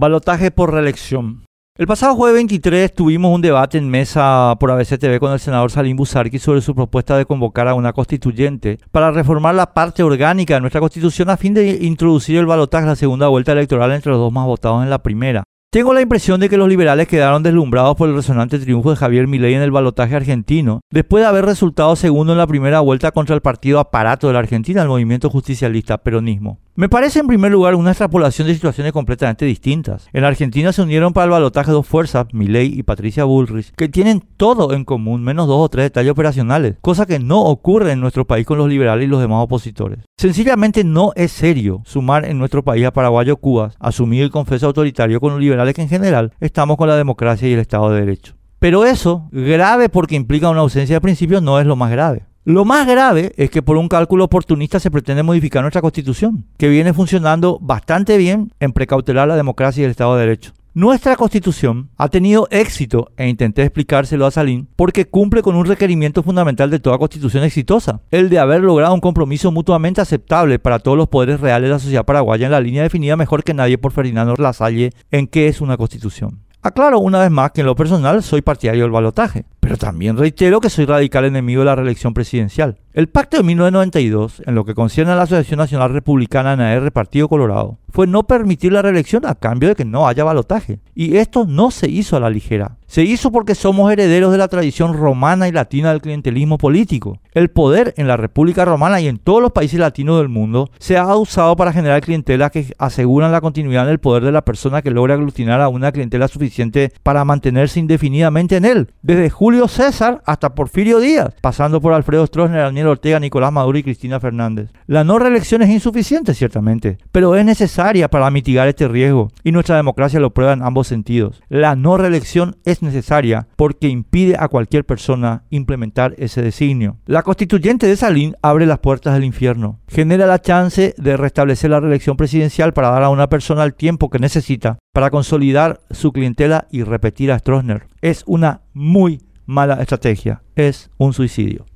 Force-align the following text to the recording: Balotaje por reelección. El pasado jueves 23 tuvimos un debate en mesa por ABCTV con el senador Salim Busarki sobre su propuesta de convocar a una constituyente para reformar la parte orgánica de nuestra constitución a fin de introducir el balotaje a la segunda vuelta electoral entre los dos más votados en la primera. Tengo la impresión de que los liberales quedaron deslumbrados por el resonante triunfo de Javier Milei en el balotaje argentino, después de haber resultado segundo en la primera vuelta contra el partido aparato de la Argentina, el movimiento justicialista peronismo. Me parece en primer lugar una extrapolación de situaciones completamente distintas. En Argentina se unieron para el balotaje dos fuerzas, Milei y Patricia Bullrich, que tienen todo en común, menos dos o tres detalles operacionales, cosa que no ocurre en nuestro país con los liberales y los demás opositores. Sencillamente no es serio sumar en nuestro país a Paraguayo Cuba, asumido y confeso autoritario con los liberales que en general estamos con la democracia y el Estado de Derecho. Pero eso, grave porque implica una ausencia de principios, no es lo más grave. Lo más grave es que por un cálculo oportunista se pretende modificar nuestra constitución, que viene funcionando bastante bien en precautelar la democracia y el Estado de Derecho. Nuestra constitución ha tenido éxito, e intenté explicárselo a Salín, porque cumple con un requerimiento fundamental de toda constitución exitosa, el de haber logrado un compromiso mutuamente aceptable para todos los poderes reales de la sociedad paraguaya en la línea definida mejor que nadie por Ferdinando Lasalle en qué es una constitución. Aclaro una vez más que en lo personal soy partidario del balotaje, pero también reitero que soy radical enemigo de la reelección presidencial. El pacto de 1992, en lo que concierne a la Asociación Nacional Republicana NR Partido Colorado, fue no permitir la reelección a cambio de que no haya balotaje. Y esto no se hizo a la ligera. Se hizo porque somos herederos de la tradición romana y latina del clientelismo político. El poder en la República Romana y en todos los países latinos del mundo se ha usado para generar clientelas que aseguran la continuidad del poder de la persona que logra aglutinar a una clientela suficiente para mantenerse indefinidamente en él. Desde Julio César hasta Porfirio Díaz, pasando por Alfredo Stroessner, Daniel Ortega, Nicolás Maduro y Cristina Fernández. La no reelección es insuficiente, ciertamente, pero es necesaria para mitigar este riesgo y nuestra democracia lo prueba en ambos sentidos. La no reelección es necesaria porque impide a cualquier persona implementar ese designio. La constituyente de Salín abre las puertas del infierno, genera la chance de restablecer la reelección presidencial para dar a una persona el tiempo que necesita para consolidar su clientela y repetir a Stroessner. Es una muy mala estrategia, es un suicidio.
Balotaje 0.00 0.50
por 0.50 0.72
reelección. 0.72 1.44
El 1.76 1.86
pasado 1.86 2.14
jueves 2.14 2.36
23 2.36 2.94
tuvimos 2.94 3.34
un 3.34 3.42
debate 3.42 3.76
en 3.76 3.90
mesa 3.90 4.56
por 4.58 4.70
ABCTV 4.70 5.18
con 5.18 5.30
el 5.30 5.40
senador 5.40 5.70
Salim 5.70 5.94
Busarki 5.94 6.38
sobre 6.38 6.62
su 6.62 6.74
propuesta 6.74 7.18
de 7.18 7.26
convocar 7.26 7.68
a 7.68 7.74
una 7.74 7.92
constituyente 7.92 8.78
para 8.92 9.10
reformar 9.10 9.54
la 9.54 9.74
parte 9.74 10.02
orgánica 10.02 10.54
de 10.54 10.60
nuestra 10.62 10.80
constitución 10.80 11.28
a 11.28 11.36
fin 11.36 11.52
de 11.52 11.80
introducir 11.82 12.38
el 12.38 12.46
balotaje 12.46 12.86
a 12.86 12.88
la 12.88 12.96
segunda 12.96 13.28
vuelta 13.28 13.52
electoral 13.52 13.92
entre 13.92 14.12
los 14.12 14.18
dos 14.18 14.32
más 14.32 14.46
votados 14.46 14.82
en 14.82 14.88
la 14.88 15.02
primera. 15.02 15.44
Tengo 15.70 15.92
la 15.92 16.00
impresión 16.00 16.40
de 16.40 16.48
que 16.48 16.56
los 16.56 16.68
liberales 16.68 17.06
quedaron 17.06 17.42
deslumbrados 17.42 17.94
por 17.94 18.08
el 18.08 18.16
resonante 18.16 18.58
triunfo 18.58 18.90
de 18.90 18.96
Javier 18.96 19.28
Milei 19.28 19.52
en 19.52 19.60
el 19.60 19.70
balotaje 19.70 20.16
argentino, 20.16 20.80
después 20.90 21.22
de 21.22 21.28
haber 21.28 21.44
resultado 21.44 21.94
segundo 21.94 22.32
en 22.32 22.38
la 22.38 22.46
primera 22.46 22.80
vuelta 22.80 23.12
contra 23.12 23.34
el 23.34 23.42
partido 23.42 23.78
aparato 23.78 24.28
de 24.28 24.32
la 24.32 24.38
Argentina, 24.38 24.80
el 24.80 24.88
movimiento 24.88 25.28
justicialista 25.28 25.98
peronismo. 25.98 26.58
Me 26.80 26.88
parece 26.88 27.18
en 27.18 27.26
primer 27.26 27.52
lugar 27.52 27.74
una 27.74 27.90
extrapolación 27.90 28.48
de 28.48 28.54
situaciones 28.54 28.94
completamente 28.94 29.44
distintas. 29.44 30.08
En 30.14 30.24
Argentina 30.24 30.72
se 30.72 30.80
unieron 30.80 31.12
para 31.12 31.26
el 31.26 31.30
balotaje 31.30 31.70
dos 31.70 31.86
fuerzas, 31.86 32.28
Milei 32.32 32.72
y 32.74 32.82
Patricia 32.82 33.24
Bullrich, 33.24 33.70
que 33.76 33.90
tienen 33.90 34.24
todo 34.38 34.72
en 34.72 34.86
común, 34.86 35.22
menos 35.22 35.46
dos 35.46 35.58
o 35.58 35.68
tres 35.68 35.84
detalles 35.84 36.12
operacionales, 36.12 36.76
cosa 36.80 37.04
que 37.04 37.18
no 37.18 37.42
ocurre 37.42 37.92
en 37.92 38.00
nuestro 38.00 38.26
país 38.26 38.46
con 38.46 38.56
los 38.56 38.66
liberales 38.66 39.04
y 39.04 39.10
los 39.10 39.20
demás 39.20 39.44
opositores. 39.44 39.98
Sencillamente 40.16 40.82
no 40.82 41.12
es 41.16 41.32
serio 41.32 41.82
sumar 41.84 42.24
en 42.24 42.38
nuestro 42.38 42.64
país 42.64 42.86
a 42.86 42.94
Paraguayo 42.94 43.36
Cuba, 43.36 43.72
asumido 43.78 44.24
y 44.24 44.30
confeso 44.30 44.68
autoritario 44.68 45.20
con 45.20 45.32
los 45.32 45.40
liberales 45.40 45.74
que 45.74 45.82
en 45.82 45.90
general 45.90 46.32
estamos 46.40 46.78
con 46.78 46.88
la 46.88 46.96
democracia 46.96 47.46
y 47.46 47.52
el 47.52 47.60
Estado 47.60 47.90
de 47.90 48.00
Derecho. 48.00 48.36
Pero 48.58 48.86
eso, 48.86 49.28
grave 49.32 49.90
porque 49.90 50.14
implica 50.14 50.48
una 50.48 50.60
ausencia 50.60 50.96
de 50.96 51.00
principios, 51.02 51.42
no 51.42 51.60
es 51.60 51.66
lo 51.66 51.76
más 51.76 51.90
grave. 51.90 52.29
Lo 52.44 52.64
más 52.64 52.86
grave 52.86 53.32
es 53.36 53.50
que 53.50 53.60
por 53.60 53.76
un 53.76 53.86
cálculo 53.86 54.24
oportunista 54.24 54.80
se 54.80 54.90
pretende 54.90 55.22
modificar 55.22 55.60
nuestra 55.60 55.82
constitución, 55.82 56.46
que 56.56 56.70
viene 56.70 56.94
funcionando 56.94 57.58
bastante 57.60 58.16
bien 58.16 58.50
en 58.60 58.72
precautelar 58.72 59.28
la 59.28 59.36
democracia 59.36 59.82
y 59.82 59.84
el 59.84 59.90
Estado 59.90 60.14
de 60.16 60.22
Derecho. 60.22 60.52
Nuestra 60.72 61.16
constitución 61.16 61.90
ha 61.98 62.08
tenido 62.08 62.48
éxito, 62.50 63.10
e 63.18 63.28
intenté 63.28 63.62
explicárselo 63.62 64.24
a 64.24 64.30
Salín, 64.30 64.68
porque 64.74 65.04
cumple 65.04 65.42
con 65.42 65.54
un 65.54 65.66
requerimiento 65.66 66.22
fundamental 66.22 66.70
de 66.70 66.78
toda 66.78 66.96
constitución 66.96 67.44
exitosa, 67.44 68.00
el 68.10 68.30
de 68.30 68.38
haber 68.38 68.62
logrado 68.62 68.94
un 68.94 69.00
compromiso 69.00 69.52
mutuamente 69.52 70.00
aceptable 70.00 70.58
para 70.58 70.78
todos 70.78 70.96
los 70.96 71.08
poderes 71.08 71.40
reales 71.40 71.68
de 71.68 71.74
la 71.74 71.78
sociedad 71.78 72.06
paraguaya 72.06 72.46
en 72.46 72.52
la 72.52 72.60
línea 72.60 72.82
definida 72.82 73.18
mejor 73.18 73.44
que 73.44 73.52
nadie 73.52 73.76
por 73.76 73.92
Ferdinando 73.92 74.34
Lasalle 74.38 74.92
en 75.10 75.26
qué 75.26 75.48
es 75.48 75.60
una 75.60 75.76
constitución. 75.76 76.40
Aclaro 76.62 76.98
una 76.98 77.20
vez 77.20 77.30
más 77.30 77.52
que 77.52 77.62
en 77.62 77.66
lo 77.66 77.74
personal 77.74 78.22
soy 78.22 78.42
partidario 78.42 78.82
del 78.82 78.90
balotaje, 78.90 79.46
pero 79.60 79.78
también 79.78 80.18
reitero 80.18 80.60
que 80.60 80.68
soy 80.68 80.84
radical 80.84 81.24
enemigo 81.24 81.60
de 81.60 81.66
la 81.66 81.74
reelección 81.74 82.12
presidencial. 82.12 82.76
El 82.92 83.08
pacto 83.08 83.36
de 83.36 83.44
1992, 83.44 84.42
en 84.46 84.56
lo 84.56 84.64
que 84.64 84.74
concierne 84.74 85.12
a 85.12 85.16
la 85.16 85.22
Asociación 85.22 85.58
Nacional 85.58 85.92
Republicana 85.92 86.54
NR 86.54 86.90
Partido 86.90 87.28
Colorado, 87.28 87.78
fue 87.92 88.08
no 88.08 88.24
permitir 88.24 88.72
la 88.72 88.82
reelección 88.82 89.26
a 89.26 89.36
cambio 89.36 89.68
de 89.68 89.74
que 89.76 89.84
no 89.84 90.08
haya 90.08 90.24
balotaje. 90.24 90.80
Y 90.94 91.16
esto 91.16 91.44
no 91.46 91.70
se 91.70 91.88
hizo 91.88 92.16
a 92.16 92.20
la 92.20 92.30
ligera. 92.30 92.78
Se 92.86 93.04
hizo 93.04 93.30
porque 93.30 93.54
somos 93.54 93.92
herederos 93.92 94.32
de 94.32 94.38
la 94.38 94.48
tradición 94.48 94.94
romana 94.94 95.46
y 95.46 95.52
latina 95.52 95.90
del 95.90 96.00
clientelismo 96.00 96.58
político. 96.58 97.20
El 97.32 97.48
poder 97.48 97.94
en 97.96 98.08
la 98.08 98.16
República 98.16 98.64
Romana 98.64 99.00
y 99.00 99.06
en 99.06 99.18
todos 99.18 99.40
los 99.40 99.52
países 99.52 99.78
latinos 99.78 100.18
del 100.18 100.28
mundo 100.28 100.70
se 100.80 100.96
ha 100.96 101.14
usado 101.14 101.54
para 101.54 101.72
generar 101.72 102.00
clientelas 102.00 102.50
que 102.50 102.74
aseguran 102.78 103.30
la 103.30 103.40
continuidad 103.40 103.86
del 103.86 104.00
poder 104.00 104.24
de 104.24 104.32
la 104.32 104.44
persona 104.44 104.82
que 104.82 104.90
logra 104.90 105.14
aglutinar 105.14 105.60
a 105.60 105.68
una 105.68 105.92
clientela 105.92 106.26
suficiente 106.26 106.92
para 107.04 107.24
mantenerse 107.24 107.78
indefinidamente 107.78 108.56
en 108.56 108.64
él. 108.64 108.92
Desde 109.02 109.30
Julio 109.30 109.68
César 109.68 110.20
hasta 110.26 110.56
Porfirio 110.56 110.98
Díaz, 110.98 111.34
pasando 111.40 111.80
por 111.80 111.92
Alfredo 111.92 112.26
Stroessner, 112.26 112.62
Daniel 112.80 112.92
Ortega, 112.92 113.20
Nicolás 113.20 113.52
Maduro 113.52 113.76
y 113.76 113.82
Cristina 113.82 114.20
Fernández. 114.20 114.70
La 114.86 115.04
no 115.04 115.18
reelección 115.18 115.60
es 115.60 115.68
insuficiente, 115.68 116.32
ciertamente, 116.32 116.96
pero 117.12 117.36
es 117.36 117.44
necesaria 117.44 118.08
para 118.08 118.30
mitigar 118.30 118.68
este 118.68 118.88
riesgo 118.88 119.28
y 119.44 119.52
nuestra 119.52 119.76
democracia 119.76 120.18
lo 120.18 120.32
prueba 120.32 120.54
en 120.54 120.62
ambos 120.62 120.86
sentidos. 120.86 121.42
La 121.50 121.76
no 121.76 121.98
reelección 121.98 122.56
es 122.64 122.80
necesaria 122.82 123.48
porque 123.56 123.88
impide 123.88 124.36
a 124.38 124.48
cualquier 124.48 124.86
persona 124.86 125.44
implementar 125.50 126.14
ese 126.16 126.40
designio. 126.40 126.96
La 127.04 127.22
constituyente 127.22 127.86
de 127.86 127.96
Salín 127.96 128.34
abre 128.40 128.64
las 128.64 128.78
puertas 128.78 129.12
del 129.12 129.24
infierno, 129.24 129.78
genera 129.86 130.24
la 130.24 130.40
chance 130.40 130.94
de 130.96 131.16
restablecer 131.18 131.70
la 131.70 131.80
reelección 131.80 132.16
presidencial 132.16 132.72
para 132.72 132.88
dar 132.88 133.02
a 133.02 133.10
una 133.10 133.28
persona 133.28 133.64
el 133.64 133.74
tiempo 133.74 134.08
que 134.08 134.18
necesita 134.18 134.78
para 134.94 135.10
consolidar 135.10 135.80
su 135.90 136.12
clientela 136.12 136.66
y 136.70 136.82
repetir 136.82 137.30
a 137.30 137.38
Stroessner. 137.38 137.88
Es 138.00 138.24
una 138.26 138.62
muy 138.72 139.20
mala 139.44 139.74
estrategia, 139.82 140.42
es 140.56 140.90
un 140.96 141.12
suicidio. 141.12 141.66